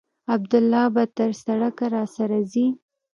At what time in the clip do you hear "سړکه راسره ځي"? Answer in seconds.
1.43-2.67